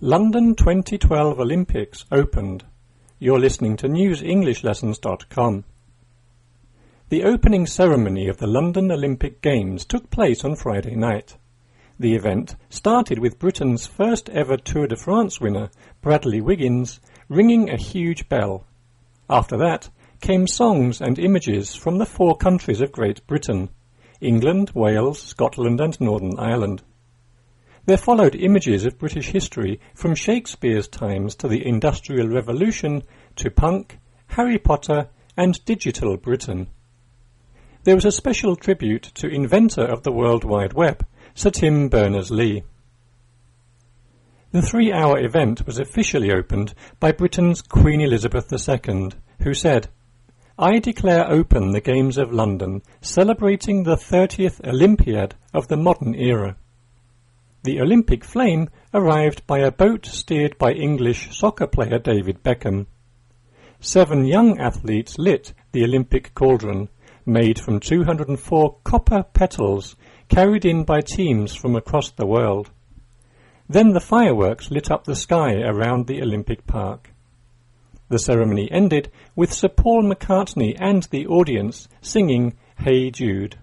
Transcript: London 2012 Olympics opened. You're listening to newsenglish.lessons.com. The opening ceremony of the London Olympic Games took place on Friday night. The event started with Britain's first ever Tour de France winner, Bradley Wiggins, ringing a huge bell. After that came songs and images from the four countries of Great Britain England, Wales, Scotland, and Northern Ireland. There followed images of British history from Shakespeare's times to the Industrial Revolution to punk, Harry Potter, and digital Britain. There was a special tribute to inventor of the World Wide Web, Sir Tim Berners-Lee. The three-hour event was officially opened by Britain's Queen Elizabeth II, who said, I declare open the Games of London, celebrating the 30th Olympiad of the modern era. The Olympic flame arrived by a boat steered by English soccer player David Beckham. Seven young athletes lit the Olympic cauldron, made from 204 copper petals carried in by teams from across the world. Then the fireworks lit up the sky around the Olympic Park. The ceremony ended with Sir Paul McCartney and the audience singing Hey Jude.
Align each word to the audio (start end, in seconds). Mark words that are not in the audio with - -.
London 0.00 0.54
2012 0.54 1.40
Olympics 1.40 2.04
opened. 2.12 2.64
You're 3.18 3.40
listening 3.40 3.76
to 3.78 3.88
newsenglish.lessons.com. 3.88 5.64
The 7.08 7.24
opening 7.24 7.66
ceremony 7.66 8.28
of 8.28 8.36
the 8.36 8.46
London 8.46 8.92
Olympic 8.92 9.42
Games 9.42 9.84
took 9.84 10.08
place 10.08 10.44
on 10.44 10.54
Friday 10.54 10.94
night. 10.94 11.36
The 11.98 12.14
event 12.14 12.54
started 12.70 13.18
with 13.18 13.40
Britain's 13.40 13.88
first 13.88 14.28
ever 14.28 14.56
Tour 14.56 14.86
de 14.86 14.94
France 14.94 15.40
winner, 15.40 15.68
Bradley 16.00 16.40
Wiggins, 16.40 17.00
ringing 17.28 17.68
a 17.68 17.76
huge 17.76 18.28
bell. 18.28 18.68
After 19.28 19.56
that 19.56 19.90
came 20.20 20.46
songs 20.46 21.00
and 21.00 21.18
images 21.18 21.74
from 21.74 21.98
the 21.98 22.06
four 22.06 22.36
countries 22.36 22.80
of 22.80 22.92
Great 22.92 23.26
Britain 23.26 23.68
England, 24.20 24.70
Wales, 24.74 25.20
Scotland, 25.20 25.80
and 25.80 26.00
Northern 26.00 26.38
Ireland. 26.38 26.84
There 27.88 27.96
followed 27.96 28.34
images 28.34 28.84
of 28.84 28.98
British 28.98 29.30
history 29.30 29.80
from 29.94 30.14
Shakespeare's 30.14 30.88
times 30.88 31.34
to 31.36 31.48
the 31.48 31.66
Industrial 31.66 32.28
Revolution 32.28 33.02
to 33.36 33.50
punk, 33.50 33.98
Harry 34.26 34.58
Potter, 34.58 35.08
and 35.38 35.64
digital 35.64 36.18
Britain. 36.18 36.68
There 37.84 37.94
was 37.94 38.04
a 38.04 38.12
special 38.12 38.56
tribute 38.56 39.04
to 39.14 39.26
inventor 39.26 39.86
of 39.86 40.02
the 40.02 40.12
World 40.12 40.44
Wide 40.44 40.74
Web, 40.74 41.02
Sir 41.34 41.48
Tim 41.48 41.88
Berners-Lee. 41.88 42.62
The 44.52 44.60
three-hour 44.60 45.24
event 45.24 45.64
was 45.64 45.78
officially 45.78 46.30
opened 46.30 46.74
by 47.00 47.12
Britain's 47.12 47.62
Queen 47.62 48.02
Elizabeth 48.02 48.52
II, 48.52 49.12
who 49.40 49.54
said, 49.54 49.88
I 50.58 50.78
declare 50.78 51.26
open 51.26 51.72
the 51.72 51.80
Games 51.80 52.18
of 52.18 52.34
London, 52.34 52.82
celebrating 53.00 53.84
the 53.84 53.96
30th 53.96 54.62
Olympiad 54.68 55.36
of 55.54 55.68
the 55.68 55.78
modern 55.78 56.14
era. 56.14 56.58
The 57.68 57.82
Olympic 57.82 58.24
flame 58.24 58.70
arrived 58.94 59.46
by 59.46 59.58
a 59.58 59.70
boat 59.70 60.06
steered 60.06 60.56
by 60.56 60.72
English 60.72 61.36
soccer 61.36 61.66
player 61.66 61.98
David 61.98 62.42
Beckham. 62.42 62.86
Seven 63.78 64.24
young 64.24 64.58
athletes 64.58 65.18
lit 65.18 65.52
the 65.72 65.84
Olympic 65.84 66.34
cauldron, 66.34 66.88
made 67.26 67.58
from 67.58 67.78
204 67.78 68.78
copper 68.84 69.22
petals 69.22 69.96
carried 70.30 70.64
in 70.64 70.84
by 70.84 71.02
teams 71.02 71.54
from 71.54 71.76
across 71.76 72.10
the 72.10 72.24
world. 72.24 72.70
Then 73.68 73.92
the 73.92 74.00
fireworks 74.00 74.70
lit 74.70 74.90
up 74.90 75.04
the 75.04 75.14
sky 75.14 75.60
around 75.60 76.06
the 76.06 76.22
Olympic 76.22 76.66
Park. 76.66 77.12
The 78.08 78.18
ceremony 78.18 78.72
ended 78.72 79.12
with 79.36 79.52
Sir 79.52 79.68
Paul 79.68 80.04
McCartney 80.04 80.74
and 80.80 81.02
the 81.02 81.26
audience 81.26 81.86
singing 82.00 82.56
Hey 82.78 83.10
Jude. 83.10 83.58